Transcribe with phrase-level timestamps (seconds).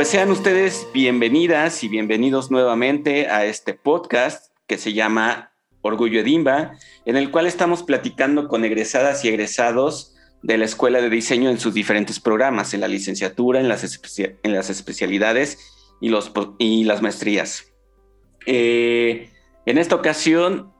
[0.00, 6.72] Pues sean ustedes bienvenidas y bienvenidos nuevamente a este podcast que se llama Orgullo Edimba,
[7.04, 11.60] en el cual estamos platicando con egresadas y egresados de la Escuela de Diseño en
[11.60, 15.58] sus diferentes programas, en la licenciatura, en las, especialidades
[16.00, 17.70] y, los, y las maestrías.
[18.46, 19.28] Eh,
[19.66, 20.72] en esta ocasión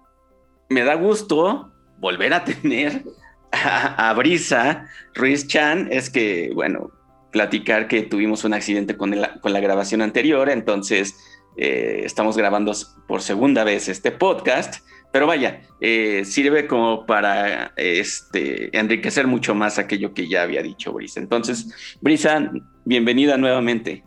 [0.70, 3.04] me da gusto volver a tener
[3.52, 5.88] a, Brisa Ruiz Chan.
[5.92, 6.90] Es que, bueno,
[7.30, 11.14] platicar que tuvimos un accidente con, con la grabación anterior, entonces
[11.56, 12.72] eh, estamos grabando
[13.06, 19.78] por segunda vez este podcast, pero vaya, eh, sirve como para este, enriquecer mucho más
[19.78, 21.18] aquello que ya había dicho Brisa.
[21.20, 22.52] Entonces, Brisa,
[22.84, 24.04] bienvenida nuevamente.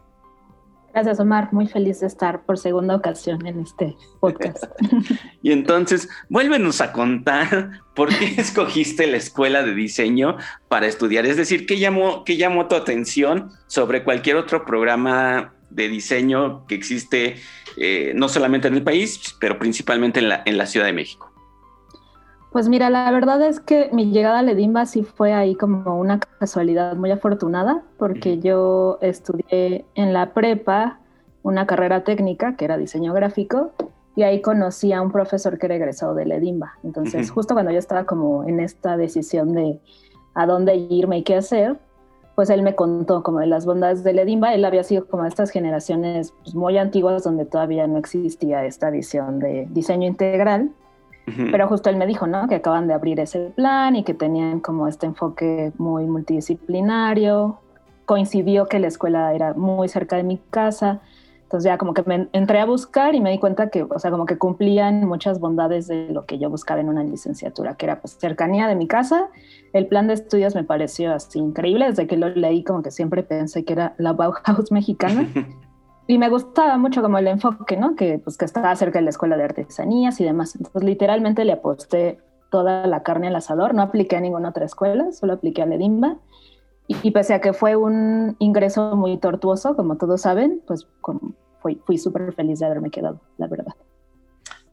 [0.94, 1.52] Gracias, Omar.
[1.52, 4.66] Muy feliz de estar por segunda ocasión en este podcast.
[5.42, 10.38] y entonces, vuélvenos a contar por qué escogiste la escuela de diseño
[10.68, 11.26] para estudiar.
[11.26, 16.76] Es decir, ¿qué llamó, qué llamó tu atención sobre cualquier otro programa de diseño que
[16.76, 17.38] existe
[17.78, 21.33] eh, no solamente en el país, pero principalmente en la, en la Ciudad de México?
[22.54, 26.20] Pues mira, la verdad es que mi llegada a Ledimba sí fue ahí como una
[26.20, 31.00] casualidad muy afortunada, porque yo estudié en la prepa
[31.42, 33.72] una carrera técnica que era diseño gráfico
[34.16, 36.74] y ahí conocí a un profesor que era egresado de Ledimba.
[36.84, 39.82] Entonces, justo cuando yo estaba como en esta decisión de
[40.36, 41.80] a dónde irme y qué hacer,
[42.36, 44.54] pues él me contó como de las bondades de Ledimba.
[44.54, 48.92] Él había sido como de estas generaciones pues, muy antiguas donde todavía no existía esta
[48.92, 50.70] visión de diseño integral
[51.26, 52.48] pero justo él me dijo, ¿no?
[52.48, 57.60] Que acaban de abrir ese plan y que tenían como este enfoque muy multidisciplinario.
[58.06, 61.02] Coincidió que la escuela era muy cerca de mi casa.
[61.44, 64.10] Entonces ya como que me entré a buscar y me di cuenta que, o sea,
[64.10, 68.02] como que cumplían muchas bondades de lo que yo buscaba en una licenciatura, que era
[68.02, 69.30] pues cercanía de mi casa.
[69.72, 71.86] El plan de estudios me pareció así increíble.
[71.86, 75.28] Desde que lo leí como que siempre pensé que era la Bauhaus mexicana.
[76.08, 77.96] y me gustaba mucho como el enfoque, ¿no?
[77.96, 80.56] Que pues que estaba cerca de la escuela de artesanías y demás.
[80.56, 82.20] Entonces literalmente le aposté
[82.52, 86.18] toda la carne al asador, no apliqué a ninguna otra escuela, solo apliqué a Ledimba.
[86.88, 90.86] Y, y pese a que fue un ingreso muy tortuoso, como todos saben, pues
[91.62, 93.74] fui, fui súper feliz de haberme quedado, la verdad.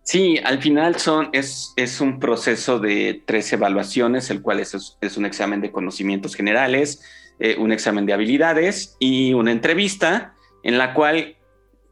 [0.03, 5.17] Sí, al final son, es, es un proceso de tres evaluaciones, el cual es, es
[5.17, 7.01] un examen de conocimientos generales,
[7.39, 11.37] eh, un examen de habilidades y una entrevista en la cual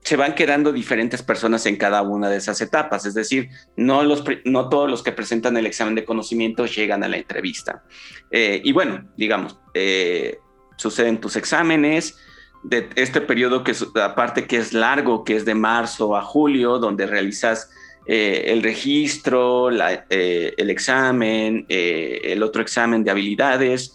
[0.02, 4.24] se van quedando diferentes personas en cada una de esas etapas, es decir, no, los,
[4.44, 7.82] no todos los que presentan el examen de conocimientos llegan a la entrevista.
[8.30, 10.38] Eh, y bueno, digamos, eh,
[10.76, 12.16] suceden tus exámenes,
[12.64, 17.06] de este periodo que aparte que es largo, que es de marzo a julio, donde
[17.06, 17.70] realizas
[18.06, 23.94] eh, el registro, el examen, el otro examen de habilidades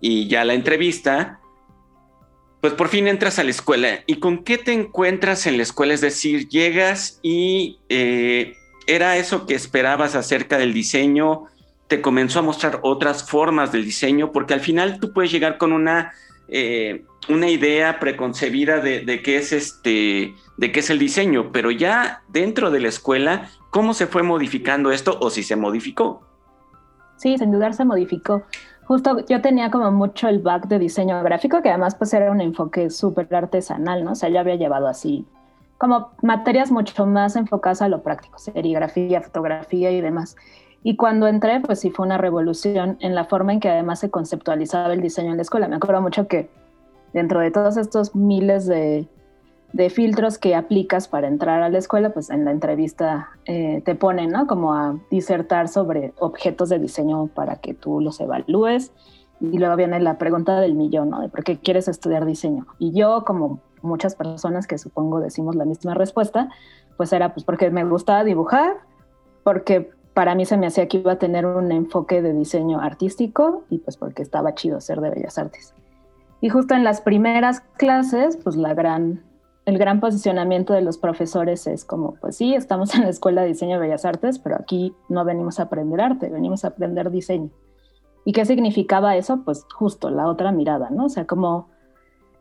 [0.00, 1.40] y ya la entrevista,
[2.66, 4.00] pues por fin entras a la escuela.
[4.06, 5.94] ¿Y con qué te encuentras en la escuela?
[5.94, 8.56] Es decir, llegas y eh,
[8.88, 11.44] era eso que esperabas acerca del diseño,
[11.86, 15.72] te comenzó a mostrar otras formas del diseño, porque al final tú puedes llegar con
[15.72, 16.12] una,
[16.48, 22.24] eh, una idea preconcebida de, qué es este, de qué es el diseño, pero ya
[22.26, 26.26] dentro de la escuela, ¿cómo se fue modificando esto o si se modificó?
[27.16, 28.44] Sí, sin dudar se modificó
[28.86, 32.40] justo yo tenía como mucho el back de diseño gráfico, que además pues era un
[32.40, 34.12] enfoque súper artesanal, ¿no?
[34.12, 35.26] O sea, yo había llevado así
[35.78, 40.36] como materias mucho más enfocadas a lo práctico, serigrafía, fotografía y demás.
[40.82, 44.10] Y cuando entré, pues sí fue una revolución en la forma en que además se
[44.10, 45.68] conceptualizaba el diseño en la escuela.
[45.68, 46.48] Me acuerdo mucho que
[47.12, 49.08] dentro de todos estos miles de
[49.72, 53.94] de filtros que aplicas para entrar a la escuela, pues en la entrevista eh, te
[53.94, 54.46] ponen, ¿no?
[54.46, 58.92] Como a disertar sobre objetos de diseño para que tú los evalúes.
[59.40, 61.20] Y luego viene la pregunta del millón, ¿no?
[61.20, 62.66] De por qué quieres estudiar diseño.
[62.78, 66.48] Y yo, como muchas personas que supongo decimos la misma respuesta,
[66.96, 68.78] pues era pues porque me gustaba dibujar,
[69.44, 73.64] porque para mí se me hacía que iba a tener un enfoque de diseño artístico
[73.68, 75.74] y pues porque estaba chido ser de bellas artes.
[76.40, 79.22] Y justo en las primeras clases, pues la gran
[79.66, 83.48] el gran posicionamiento de los profesores es como, pues sí, estamos en la Escuela de
[83.48, 87.50] Diseño de Bellas Artes, pero aquí no venimos a aprender arte, venimos a aprender diseño.
[88.24, 89.42] ¿Y qué significaba eso?
[89.44, 91.06] Pues justo la otra mirada, ¿no?
[91.06, 91.68] O sea, como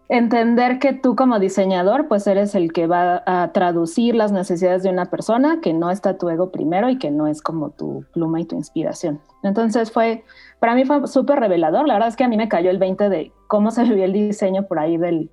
[0.08, 4.90] entender que tú como diseñador, pues eres el que va a traducir las necesidades de
[4.90, 8.40] una persona, que no está tu ego primero y que no es como tu pluma
[8.40, 9.20] y tu inspiración.
[9.42, 10.24] Entonces fue,
[10.60, 11.88] para mí fue súper revelador.
[11.88, 14.14] La verdad es que a mí me cayó el 20 de cómo se vivía el
[14.14, 15.32] diseño por ahí del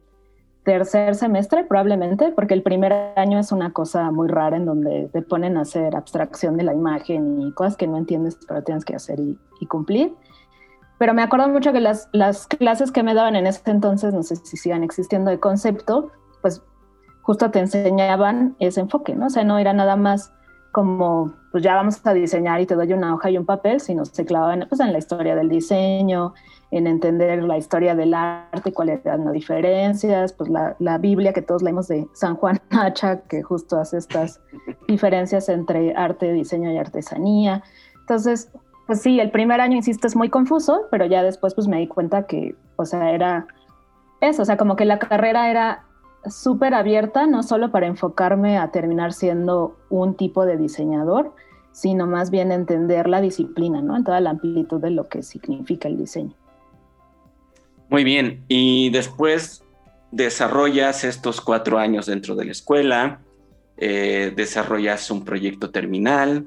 [0.65, 5.23] tercer semestre probablemente, porque el primer año es una cosa muy rara en donde te
[5.23, 8.95] ponen a hacer abstracción de la imagen y cosas que no entiendes pero tienes que
[8.95, 10.13] hacer y, cumplir.
[10.99, 14.25] pero me acuerdo mucho que las, las clases que me daban en ese entonces, no
[14.25, 16.11] sé si sigan existiendo de concepto,
[16.41, 16.63] pues
[17.23, 19.27] justo te enseñaban ese enfoque, ¿no?
[19.27, 20.33] O sea, no era nada más
[20.73, 24.05] como, pues ya vamos a diseñar y te doy una hoja y un papel, sino
[24.07, 26.33] se clavaban pues, en la historia del diseño,
[26.71, 31.43] en entender la historia del arte, cuáles eran las diferencias, pues la, la Biblia que
[31.43, 34.41] todos leemos de San Juan Hacha, que justo hace estas
[34.89, 37.63] diferencias entre arte, diseño y artesanía.
[38.01, 38.51] Entonces,
[38.87, 41.87] pues sí, el primer año, insisto, es muy confuso, pero ya después pues me di
[41.87, 43.47] cuenta que, o sea, era
[44.23, 45.85] eso, o sea, como que la carrera era
[46.29, 51.35] súper abierta, no solo para enfocarme a terminar siendo un tipo de diseñador,
[51.73, 53.97] sino más bien entender la disciplina, ¿no?
[53.97, 56.35] En toda la amplitud de lo que significa el diseño.
[57.89, 59.65] Muy bien, y después
[60.11, 63.21] desarrollas estos cuatro años dentro de la escuela,
[63.77, 66.47] eh, desarrollas un proyecto terminal,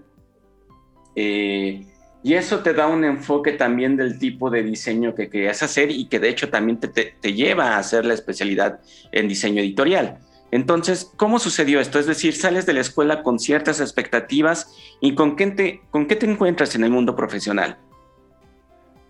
[1.16, 1.86] eh,
[2.26, 6.08] y eso te da un enfoque también del tipo de diseño que querías hacer y
[6.08, 8.80] que de hecho también te, lleva a hacer la especialidad
[9.12, 10.18] en diseño editorial.
[10.50, 12.00] Entonces, ¿cómo sucedió esto?
[12.00, 16.16] Es decir, sales de la escuela con ciertas expectativas y con qué te, con qué
[16.16, 17.78] te encuentras en el mundo profesional.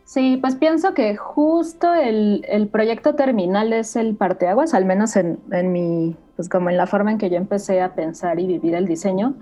[0.03, 5.39] Sí, pues pienso que justo el, el proyecto terminal es el parteaguas, al menos en,
[5.53, 8.75] en mi, pues como en la forma en que yo empecé a pensar y vivir
[8.75, 9.35] el diseño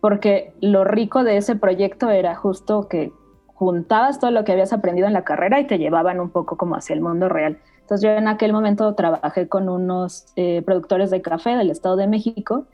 [0.00, 3.12] porque lo rico de ese proyecto era justo que
[3.46, 6.76] juntabas todo lo que habías aprendido en la carrera y te llevaban un poco como
[6.76, 7.58] hacia el mundo real.
[7.80, 12.06] Entonces yo en aquel momento trabajé con unos eh, productores de café del Estado de
[12.06, 12.66] México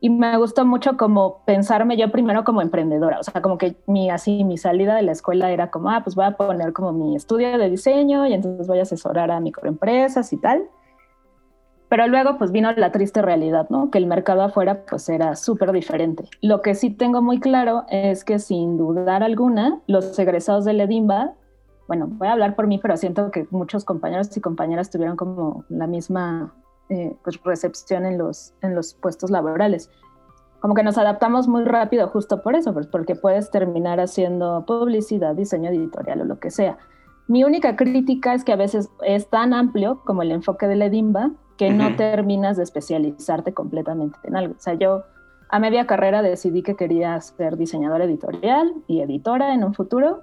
[0.00, 4.10] y me gustó mucho como pensarme yo primero como emprendedora, o sea, como que mi
[4.10, 7.16] así mi salida de la escuela era como, ah, pues voy a poner como mi
[7.16, 10.64] estudio de diseño y entonces voy a asesorar a microempresas y tal.
[11.94, 13.88] Pero luego pues vino la triste realidad, ¿no?
[13.88, 16.28] Que el mercado afuera pues era súper diferente.
[16.42, 21.34] Lo que sí tengo muy claro es que sin dudar alguna, los egresados del Edimba,
[21.86, 25.66] bueno, voy a hablar por mí, pero siento que muchos compañeros y compañeras tuvieron como
[25.68, 26.52] la misma
[26.88, 29.88] eh, pues, recepción en los, en los puestos laborales.
[30.58, 35.36] Como que nos adaptamos muy rápido justo por eso, pues porque puedes terminar haciendo publicidad,
[35.36, 36.76] diseño editorial o lo que sea.
[37.28, 41.30] Mi única crítica es que a veces es tan amplio como el enfoque del Edimba
[41.56, 44.54] que no terminas de especializarte completamente en algo.
[44.54, 45.04] O sea, yo
[45.48, 50.22] a media carrera decidí que quería ser diseñadora editorial y editora en un futuro.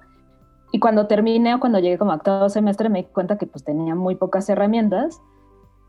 [0.72, 3.94] Y cuando terminé o cuando llegué como octavo semestre me di cuenta que pues tenía
[3.94, 5.20] muy pocas herramientas,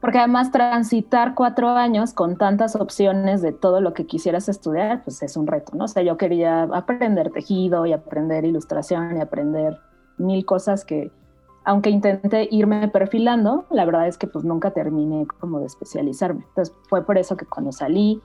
[0.01, 5.23] porque además transitar cuatro años con tantas opciones de todo lo que quisieras estudiar, pues
[5.23, 5.85] es un reto, ¿no?
[5.85, 9.79] O sea, yo quería aprender tejido y aprender ilustración y aprender
[10.17, 11.11] mil cosas que
[11.65, 16.43] aunque intenté irme perfilando, la verdad es que pues nunca terminé como de especializarme.
[16.49, 18.21] Entonces fue por eso que cuando salí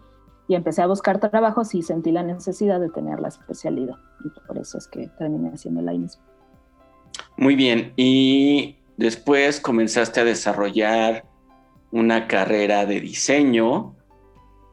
[0.49, 3.96] y empecé a buscar trabajo, sí sentí la necesidad de tener la especialidad.
[4.25, 6.23] Y por eso es que terminé haciendo la misma.
[7.37, 7.93] Muy bien.
[7.96, 11.25] Y después comenzaste a desarrollar
[11.93, 13.94] una carrera de diseño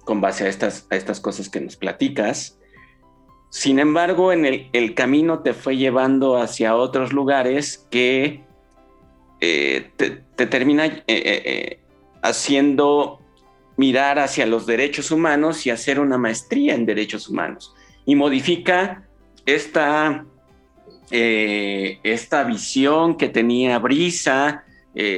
[0.05, 2.59] con base a estas, a estas cosas que nos platicas.
[3.49, 8.45] Sin embargo, en el, el camino te fue llevando hacia otros lugares que
[9.41, 11.79] eh, te, termina eh, eh,
[12.21, 13.19] haciendo
[13.77, 17.73] mirar hacia los derechos humanos y hacer una maestría en derechos humanos.
[18.05, 19.03] Y modifica
[19.45, 20.25] esta,
[21.11, 24.63] esta visión que tenía Brisa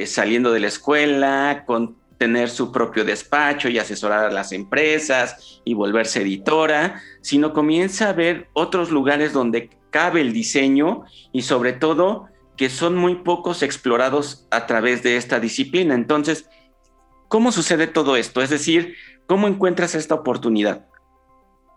[0.06, 5.74] saliendo de la escuela, con tener su propio despacho y asesorar a las empresas y
[5.74, 12.28] volverse editora, sino comienza a ver otros lugares donde cabe el diseño y sobre todo
[12.58, 15.94] que son muy pocos explorados a través de esta disciplina.
[15.94, 16.50] Entonces,
[17.28, 18.42] ¿cómo sucede todo esto?
[18.42, 18.96] Es decir,
[19.26, 20.84] ¿cómo encuentras esta oportunidad?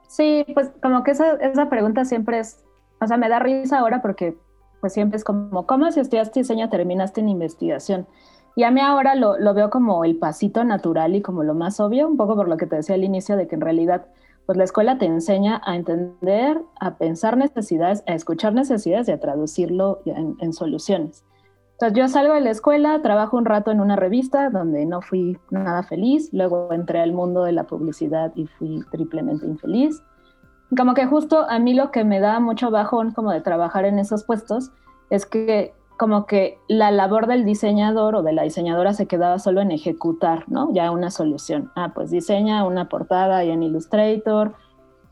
[0.08, 2.66] Sí, pues como que esa, pregunta siempre es,
[3.00, 4.36] o sea, me da risa ahora porque
[4.82, 8.08] pues siempre es como, ¿cómo si estudiaste diseño terminaste en investigación?
[8.56, 11.80] Y a mí ahora lo, lo, veo como el pasito natural y como lo más
[11.80, 14.08] obvio, un poco por lo que te decía al inicio de que en realidad
[14.46, 19.20] pues la escuela te enseña a entender, a pensar necesidades, a escuchar necesidades y a
[19.20, 21.24] traducirlo en, soluciones.
[21.74, 25.38] Entonces yo salgo de la escuela, trabajo un rato en una revista donde no fui
[25.50, 30.04] nada feliz, luego entré al mundo de la publicidad y fui triplemente infeliz.
[30.78, 34.00] Como que justo a mí lo que me da mucho bajón como de trabajar en
[34.00, 34.72] esos puestos
[35.10, 39.62] es que como que la labor del diseñador o de la diseñadora se quedaba solo
[39.62, 40.74] en ejecutar, ¿no?
[40.74, 41.72] Ya una solución.
[41.76, 44.56] Ah, pues diseña una portada ahí en Illustrator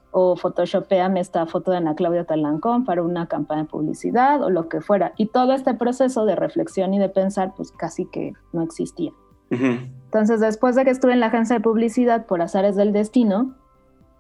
[0.10, 4.68] o photoshopeame esta foto de Ana Claudia Talancón para una campaña de publicidad o lo
[4.68, 5.14] que fuera.
[5.16, 9.12] Y todo este proceso de reflexión y de pensar, pues casi que no existía.
[9.52, 13.54] Entonces, después de que estuve en la agencia de publicidad por azares del destino,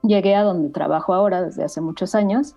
[0.04, 2.56] llegué a donde trabajo ahora desde hace muchos años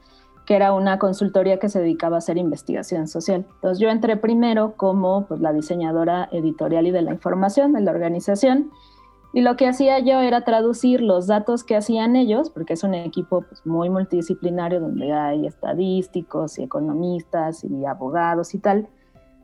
[0.54, 3.46] era una consultoría que se dedicaba a hacer investigación social.
[3.54, 7.90] Entonces yo entré primero como pues, la diseñadora editorial y de la información de la
[7.90, 8.70] organización
[9.34, 12.92] y lo que hacía yo era traducir los datos que hacían ellos, porque es un
[12.92, 18.88] equipo pues, muy multidisciplinario donde hay estadísticos y economistas y abogados y tal.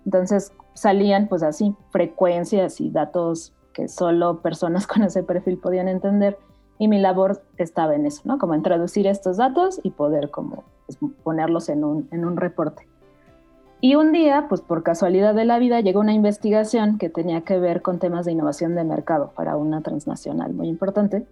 [0.05, 6.39] Entonces salían pues así frecuencias y datos que solo personas con ese perfil podían entender
[6.79, 8.39] y mi labor estaba en eso, ¿no?
[8.39, 12.87] Como en traducir estos datos y poder como pues, ponerlos en un, en un reporte.
[13.81, 17.59] Y un día, pues por casualidad de la vida, llegó una investigación que tenía que
[17.59, 21.27] ver con temas de innovación de mercado para una transnacional muy importante.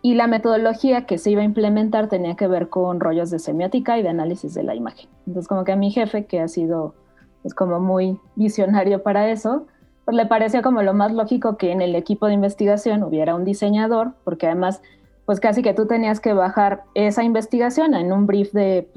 [0.00, 3.98] Y la metodología que se iba a implementar tenía que ver con rollos de semiótica
[3.98, 5.08] y de análisis de la imagen.
[5.26, 6.94] Entonces, como que a mi jefe, que ha sido
[7.42, 9.66] pues, como muy visionario para eso,
[10.04, 13.44] pues le pareció como lo más lógico que en el equipo de investigación hubiera un
[13.44, 14.82] diseñador, porque además
[15.24, 18.88] pues casi que tú tenías que bajar esa investigación en un brief de,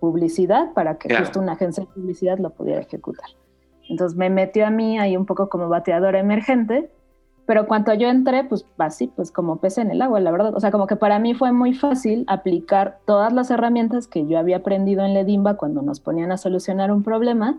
[0.00, 3.26] publicidad para que justo una agencia de publicidad lo pudiera ejecutar.
[3.88, 6.88] Entonces me metió a mí ahí un poco como bateadora emergente,
[7.46, 10.54] pero cuando yo entré, pues así, pues como pez en el agua, la verdad.
[10.54, 14.38] O sea, como que para mí fue muy fácil aplicar todas las herramientas que yo
[14.38, 17.58] había aprendido en Ledimba cuando nos ponían a solucionar un problema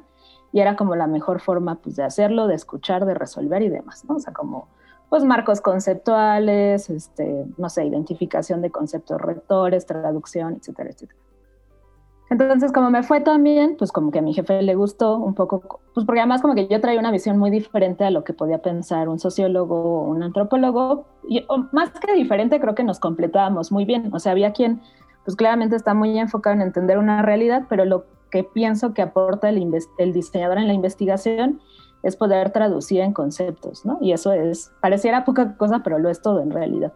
[0.54, 4.06] y era como la mejor forma pues de hacerlo, de escuchar, de resolver y demás,
[4.08, 4.16] ¿no?
[4.16, 4.70] O sea, como
[5.10, 11.20] pues marcos conceptuales, este, no sé, identificación de conceptos rectores, traducción, etcétera, etcétera.
[12.30, 15.82] Entonces, como me fue también, pues como que a mi jefe le gustó un poco,
[15.94, 18.60] pues porque además como que yo traía una visión muy diferente a lo que podía
[18.60, 23.86] pensar un sociólogo o un antropólogo, y más que diferente, creo que nos completábamos muy
[23.86, 24.10] bien.
[24.14, 24.82] O sea, había quien,
[25.26, 29.48] pues claramente está muy enfocado en entender una realidad, pero lo que pienso que aporta
[29.48, 29.64] el,
[30.00, 31.62] el diseñador en la investigación
[32.02, 34.00] es poder traducir en conceptos, ¿no?
[34.02, 36.94] Y eso es, pareciera poca cosa, pero lo es todo en realidad.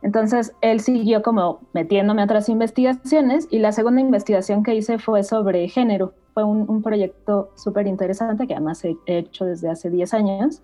[0.00, 5.24] Entonces, él siguió como metiéndome a otras investigaciones y la segunda investigación que hice fue
[5.24, 6.14] sobre género.
[6.32, 10.62] Fue un, proyecto súper interesante que además he hecho desde hace 10 años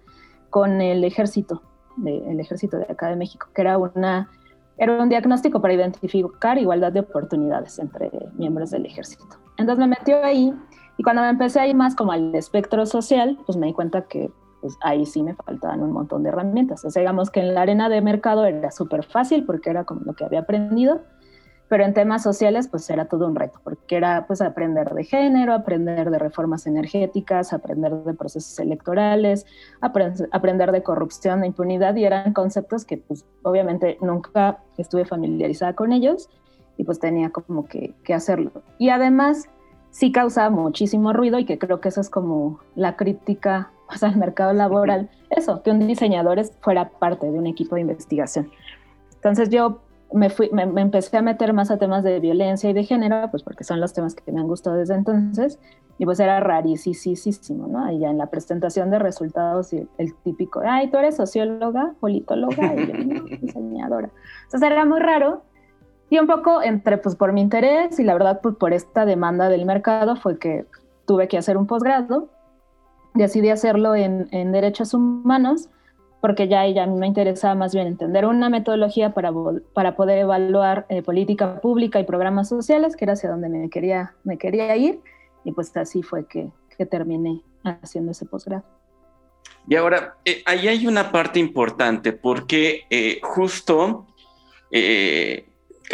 [0.49, 1.61] con el ejército,
[2.03, 4.31] el ejército de acá de México, que era, una,
[4.83, 9.37] era un diagnóstico para identificar igualdad de oportunidades entre miembros del ejército.
[9.57, 10.53] Entonces me metió ahí
[10.97, 14.03] y cuando me empecé a ir más como al espectro social, pues me di cuenta
[14.03, 14.29] que
[14.61, 16.85] pues ahí sí me faltaban un montón de herramientas.
[16.85, 20.01] O sea, digamos que en la arena de mercado era súper fácil porque era como
[20.05, 21.03] lo que había aprendido,
[21.73, 25.55] pero en temas sociales pues era todo un reto, porque era pues aprender de género,
[25.55, 29.47] aprender de reformas energéticas, aprender de procesos electorales,
[29.81, 35.95] aprender de corrupción, de impunidad, y eran conceptos que pues obviamente nunca estuve familiarizada con
[35.95, 36.29] ellos
[36.76, 38.50] y pues tenía como que, que hacerlo.
[38.79, 39.49] Y además
[39.88, 43.71] sí causa muchísimo ruido y que creo que eso es como la crítica
[44.02, 48.50] al mercado laboral, eso, que un diseñador fuera parte de un equipo de investigación.
[49.14, 49.81] Entonces yo
[50.12, 53.42] me, fui, me, empecé a meter más a temas de violencia y de género, pues
[53.42, 55.59] porque son los temas que me han gustado desde entonces,
[55.99, 57.90] y pues era rarísimo, ¿no?
[57.92, 62.87] Y ya en la presentación de resultados, el típico, ay, tú eres socióloga, politóloga, y
[62.87, 64.11] yo, no, diseñadora.
[64.45, 65.42] Entonces era muy raro,
[66.11, 69.49] y un poco entre, pues por mi interés y la verdad, pues por esta demanda
[69.49, 70.66] del mercado fue que
[71.07, 72.28] tuve que hacer un posgrado.
[73.14, 75.69] Decidí hacerlo en derechos humanos
[76.23, 79.33] porque ya ella me interesaba más bien entender una metodología para,
[79.75, 84.14] para poder evaluar eh, política pública y programas sociales, que era hacia donde me quería,
[84.23, 85.00] me quería ir,
[85.45, 86.49] y pues así fue que,
[86.79, 88.62] que terminé haciendo ese posgrado.
[89.67, 94.07] Y ahora, eh, ahí hay una parte importante, porque eh, justo
[94.71, 95.45] que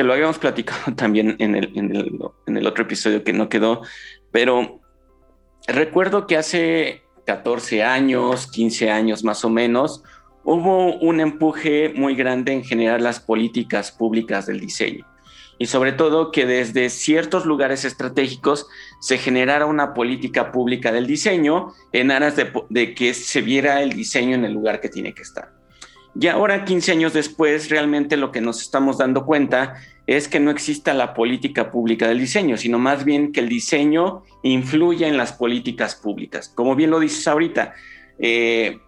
[0.04, 3.80] lo habíamos platicado también en el, en el, otro episodio que no quedó,
[4.30, 4.80] pero
[5.66, 10.02] recuerdo que hace 14 años, 15 años más o menos,
[10.50, 15.06] hubo un empuje muy grande en generar las políticas públicas del diseño
[15.58, 18.66] y sobre todo que desde ciertos lugares estratégicos
[18.98, 22.34] se generara una política pública del diseño en aras
[22.70, 25.52] de, que se viera el diseño en el lugar que tiene que estar.
[26.18, 29.74] Y ahora, 15 años después, realmente lo que nos estamos dando cuenta
[30.06, 34.22] es que no exista la política pública del diseño, sino más bien que el diseño
[34.42, 36.48] influya en las políticas públicas.
[36.48, 37.74] Como bien lo dices ahorita,
[38.18, 38.78] eh,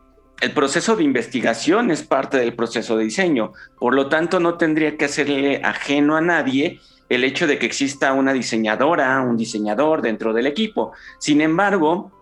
[0.40, 4.96] el proceso de investigación es parte del proceso de diseño, por lo tanto no tendría
[4.96, 10.32] que hacerle ajeno a nadie el hecho de que exista una diseñadora, un diseñador dentro
[10.32, 10.92] del equipo.
[11.18, 12.12] Sin embargo,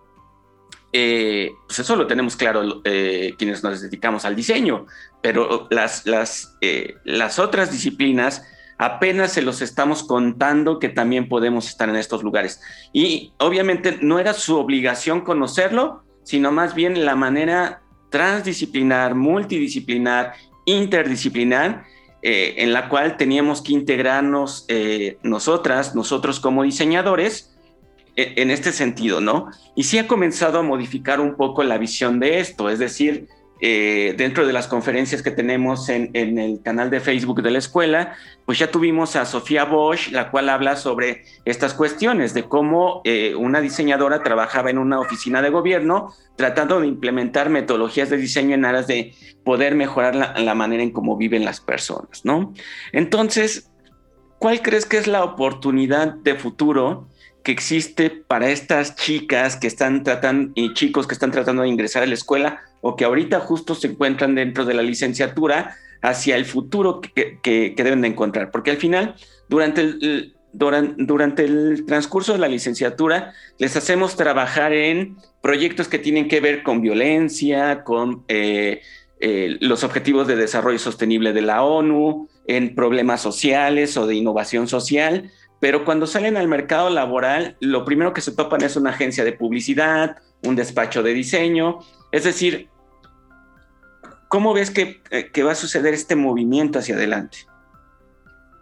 [0.91, 4.87] eh, pues eso lo tenemos claro eh, quienes nos dedicamos al diseño,
[5.21, 8.43] pero las, eh, las otras disciplinas
[8.79, 12.59] apenas se los estamos contando que también podemos estar en estos lugares.
[12.91, 17.78] Y obviamente no era su obligación conocerlo, sino más bien la manera
[18.09, 20.33] transdisciplinar, multidisciplinar,
[20.65, 21.85] interdisciplinar
[22.21, 27.55] eh, en la cual teníamos que integrarnos eh, nosotras, nosotros como diseñadores,
[28.15, 29.49] e, en este sentido, ¿no?
[29.75, 33.29] Y sí ha comenzado a modificar un poco la visión de esto, es decir,
[33.61, 38.15] eh, dentro de las conferencias que tenemos en, el canal de Facebook de la escuela,
[38.45, 43.35] pues ya tuvimos a Sofía Bosch, la cual habla sobre estas cuestiones, de cómo eh,
[43.35, 48.63] una diseñadora trabajaba en una oficina de gobierno tratando de implementar metodologías de diseño en
[48.63, 49.13] aras de
[49.43, 52.53] poder mejorar la, la manera en cómo viven las personas, ¿no?
[52.93, 53.69] Entonces,
[54.39, 57.08] ¿cuál crees que es la oportunidad de futuro?
[57.43, 62.03] Que existe para estas chicas que están tratando y chicos que están tratando de ingresar
[62.03, 66.45] a la escuela o que ahorita justo se encuentran dentro de la licenciatura hacia el
[66.45, 68.51] futuro que, deben de encontrar.
[68.51, 69.15] Porque al final,
[69.49, 76.27] durante el, durante, el transcurso de la licenciatura, les hacemos trabajar en proyectos que tienen
[76.27, 78.81] que ver con violencia, con eh,
[79.19, 84.67] eh, los objetivos de desarrollo sostenible de la ONU, en problemas sociales o de innovación
[84.67, 89.23] social, pero cuando salen al mercado laboral, lo primero que se topan es una agencia
[89.23, 91.79] de publicidad, un despacho de diseño,
[92.11, 92.69] es decir,
[94.29, 97.39] ¿cómo ves que, eh, va a suceder este movimiento hacia adelante?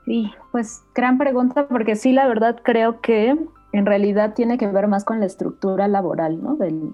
[0.05, 3.35] Sí, pues gran pregunta, porque sí, la verdad creo que
[3.73, 6.55] en realidad tiene que ver más con la estructura laboral ¿no?
[6.55, 6.93] del,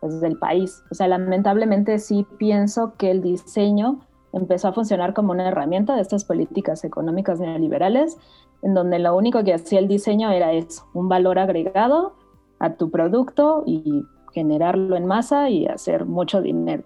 [0.00, 0.82] pues, del país.
[0.90, 4.00] O sea, lamentablemente sí pienso que el diseño
[4.32, 8.16] empezó a funcionar como una herramienta de estas políticas económicas neoliberales
[8.62, 12.14] en donde lo único que hacía el diseño era eso, un valor agregado
[12.58, 16.84] a tu producto y generarlo en masa y hacer mucho dinero.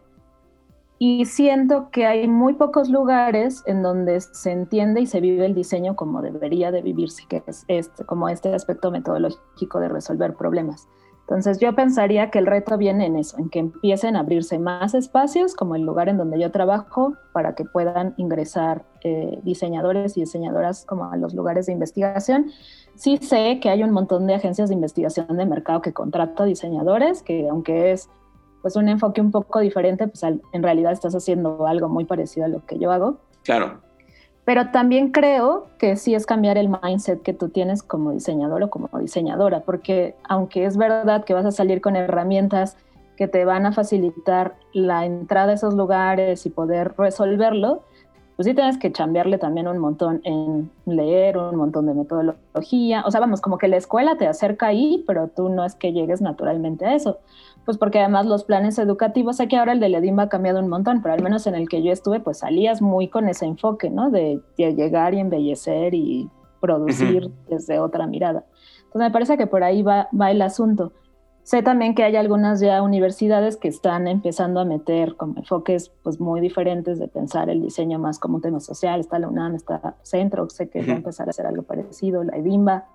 [0.99, 5.55] Y siento que hay muy pocos lugares en donde se entiende y se vive el
[5.55, 10.89] diseño como debería de vivirse, que es este, como este aspecto metodológico de resolver problemas.
[11.29, 14.95] Entonces yo pensaría que el reto viene en eso, en que empiecen a abrirse más
[14.95, 20.21] espacios, como el lugar en donde yo trabajo, para que puedan ingresar eh, diseñadores y
[20.21, 22.53] diseñadoras como a los lugares de investigación.
[22.95, 27.23] Sí sé que hay un montón de agencias de investigación de mercado que contrata diseñadores,
[27.23, 28.09] que aunque es
[28.63, 32.49] pues un enfoque un poco diferente, pues en realidad estás haciendo algo muy parecido a
[32.49, 33.19] lo que yo hago.
[33.43, 33.81] Claro.
[34.47, 38.71] Pero también creo que sí es cambiar el mindset que tú tienes como diseñador o
[38.71, 42.77] como diseñadora, porque aunque es verdad que vas a salir con herramientas
[43.17, 47.83] que te van a facilitar la entrada a esos lugares y poder resolverlo,
[48.37, 53.03] pues sí tienes que cambiarle también un montón en leer, un montón de metodología.
[53.05, 55.93] O sea, vamos, como que la escuela te acerca ahí, pero tú no es que
[55.93, 57.19] llegues naturalmente a eso
[57.67, 60.69] pues porque además los planes educativos, sé que ahora el de Ledimba ha cambiado un
[60.69, 63.91] montón, pero al menos en el que yo estuve, pues salías muy con ese enfoque,
[63.91, 64.09] ¿no?
[64.09, 68.45] De, llegar y embellecer y producir desde otra mirada.
[68.85, 70.93] Entonces me parece que por ahí va, va el asunto.
[71.43, 76.21] Sé también que hay algunas ya universidades que están empezando a meter como enfoques pues
[76.21, 79.01] muy diferentes de pensar el diseño más como un tema social.
[79.01, 82.37] Está la UNAM, está Centro, sé que va a empezar a hacer algo parecido, la
[82.37, 82.87] EDIMBA,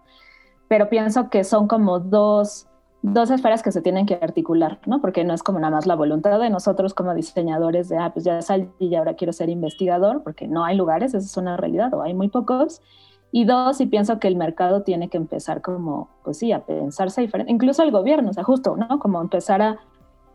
[0.69, 2.67] pero pienso que son como dos
[3.01, 5.01] dos esferas que se tienen que articular, ¿no?
[5.01, 8.25] Porque no es como nada más la voluntad de nosotros como diseñadores de, ah, pues
[8.25, 11.93] ya salí y ahora quiero ser investigador, porque no hay lugares, esa es una realidad,
[11.93, 12.81] o hay muy pocos.
[13.31, 17.21] Y dos, y pienso que el mercado tiene que empezar como, pues sí, a pensarse
[17.21, 18.99] diferente, incluso el gobierno, o sea, justo, ¿no?
[18.99, 19.79] Como empezar a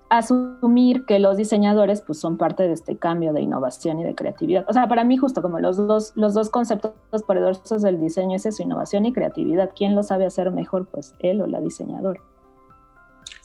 [0.09, 4.65] asumir que los diseñadores pues son parte de este cambio de innovación y de creatividad.
[4.69, 6.93] O sea, para mí justo como los dos, los dos conceptos
[7.27, 9.71] poderosos del diseño es eso, innovación y creatividad.
[9.75, 10.87] ¿Quién lo sabe hacer mejor?
[10.87, 12.21] Pues él o la diseñadora.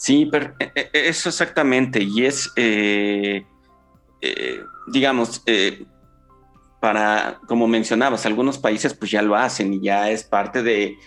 [0.02, 2.02] Sí, pero eh, eh, eso exactamente.
[2.02, 3.46] Y es, eh,
[4.88, 5.44] digamos,
[6.80, 10.98] para, como mencionabas, algunos países pues ya lo hacen y ya es parte de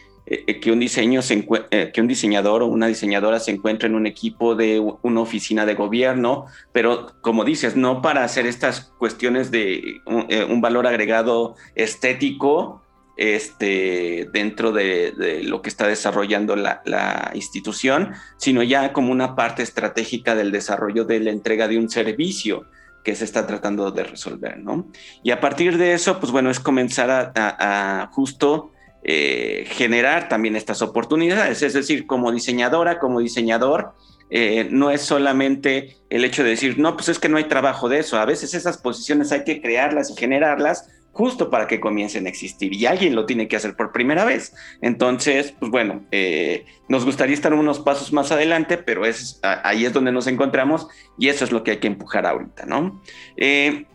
[0.63, 1.21] que un diseño
[1.69, 5.75] que un diseñador o una diseñadora se encuentre en un equipo de una oficina de
[5.75, 10.01] gobierno, pero como dices, no para hacer estas cuestiones de
[10.49, 12.84] un valor agregado estético,
[13.17, 20.35] este, dentro de, lo que está desarrollando la, institución, sino ya como una parte estratégica
[20.35, 22.67] del desarrollo de la entrega de un servicio
[23.05, 24.89] que se está tratando de resolver, ¿no?
[25.23, 28.73] Y a partir de eso, pues bueno, es comenzar a, justo
[29.03, 33.93] eh, generar también estas oportunidades, es decir, como diseñadora, como diseñador,
[34.31, 37.91] eh, no es solamente el hecho de decir, no, pues es que no hay trabajo
[37.91, 42.27] de eso, a veces esas posiciones hay que crearlas y generarlas justo para que comiencen
[42.27, 44.53] a existir y alguien lo tiene que hacer por primera vez.
[44.83, 49.93] Entonces, pues bueno, eh, nos gustaría estar unos pasos más adelante, pero es, ahí es
[49.93, 53.01] donde nos encontramos y eso es lo que hay que empujar ahorita, ¿no?
[53.37, 53.87] Eh,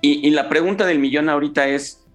[0.00, 2.06] y, la pregunta del millón ahorita es,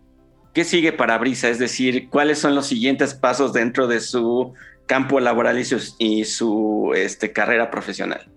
[0.53, 1.49] ¿qué sigue para Brisa?
[1.49, 4.53] Es decir, ¿cuáles son los siguientes pasos dentro de su
[4.87, 8.31] campo laboral y su, este, carrera profesional?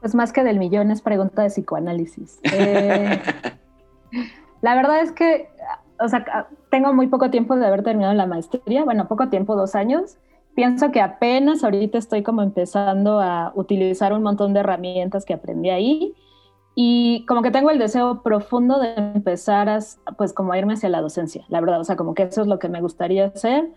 [0.00, 2.38] Pues más que del millón es pregunta de psicoanálisis.
[2.44, 3.20] Eh,
[4.62, 5.48] La verdad es que,
[6.00, 9.74] o sea, tengo muy poco tiempo de haber terminado la maestría, bueno, poco tiempo, dos
[9.74, 10.16] años.
[10.54, 15.68] Pienso que apenas ahorita estoy como empezando a utilizar un montón de herramientas que aprendí
[15.68, 16.14] ahí
[16.78, 19.78] y como que tengo el deseo profundo de empezar a,
[20.18, 22.46] pues como a irme hacia la docencia, la verdad, o sea, como que eso es
[22.46, 23.70] lo que me gustaría hacer.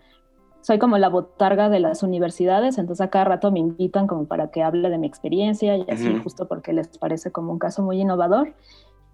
[0.60, 4.50] Soy como la botarga de las universidades, entonces a cada rato me invitan como para
[4.50, 7.98] que hable de mi experiencia y así justo porque les parece como un caso muy
[7.98, 8.52] innovador.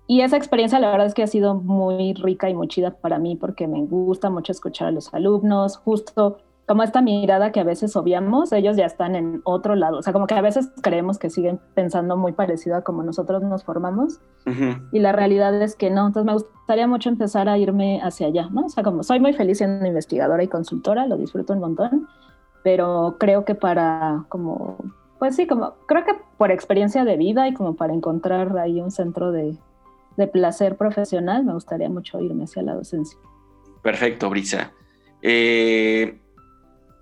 [0.08, 3.18] Y esa experiencia la verdad es que ha sido muy rica y muy chida para
[3.18, 7.64] mí porque me gusta mucho escuchar a los alumnos, justo como esta mirada que a
[7.64, 11.16] veces obviamos, ellos ya están en otro lado, o sea, como que a veces creemos
[11.16, 14.20] que siguen pensando muy parecido a como nosotros nos formamos
[14.92, 18.48] y la realidad es que no, entonces me gustaría mucho empezar a irme hacia allá,
[18.50, 18.66] ¿no?
[18.66, 22.08] O sea, como soy muy feliz siendo investigadora y consultora, lo disfruto un montón,
[22.64, 24.76] pero creo que para como,
[25.18, 28.90] pues sí, como creo que por experiencia de vida y como para encontrar ahí un
[28.90, 29.56] centro de,
[30.16, 33.18] de placer profesional, me gustaría mucho irme hacia la docencia.
[33.82, 34.72] Perfecto, Brisa.
[35.22, 36.18] Eh,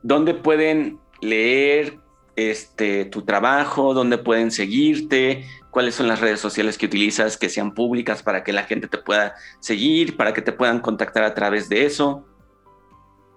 [0.02, 1.98] ¿Dónde pueden leer
[2.36, 3.94] este, tu trabajo?
[3.94, 5.44] ¿Dónde pueden seguirte?
[5.70, 8.98] ¿Cuáles son las redes sociales que utilizas que sean públicas para que la gente te
[8.98, 12.24] pueda seguir, para que te puedan contactar a través de eso?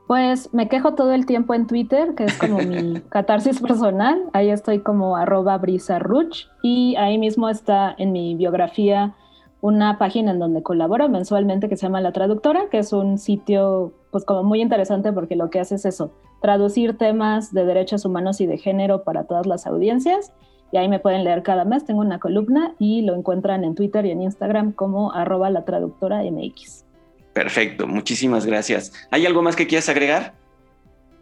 [0.08, 4.24] Pues me quejo todo el tiempo en Twitter, que es como mi catarsis personal.
[4.34, 9.16] Ahí estoy como arroba brisarruch y ahí mismo está en mi biografía
[9.62, 13.94] una página en donde colaboro mensualmente que se llama La Traductora, que es un sitio
[14.12, 18.40] pues como muy interesante porque lo que hace es eso, traducir temas de derechos humanos
[18.42, 20.34] y de género para todas las audiencias.
[20.72, 24.06] Y ahí me pueden leer cada mes, tengo una columna y lo encuentran en Twitter
[24.06, 26.86] y en Instagram como arroba la traductora MX.
[27.34, 28.92] Perfecto, muchísimas gracias.
[29.12, 30.34] ¿Hay algo más que quieras agregar?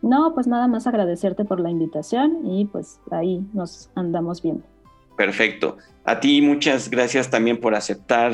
[0.02, 4.64] No, pues nada más agradecerte por la invitación y pues ahí nos andamos viendo.
[5.18, 5.78] Perfecto.
[6.04, 8.34] A ti muchas gracias también por aceptar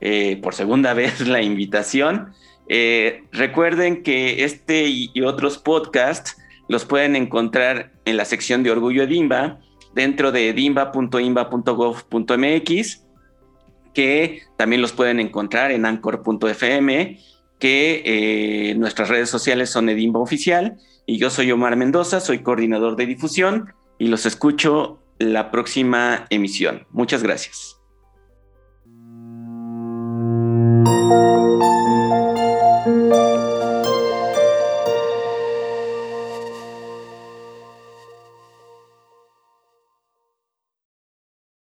[0.00, 2.32] eh, por segunda vez la invitación.
[2.68, 6.36] Eh, recuerden que este y, otros podcasts
[6.68, 9.58] los pueden encontrar en la sección de Orgullo Edimba,
[9.94, 13.04] dentro de edimba.imba.gov.mx,
[13.92, 17.20] que también los pueden encontrar en anchor.fm,
[17.58, 22.96] que eh, nuestras redes sociales son Edimba Oficial, y yo soy Omar Mendoza, soy coordinador
[22.96, 26.86] de difusión, y los escucho la próxima emisión.
[26.90, 27.80] Muchas gracias.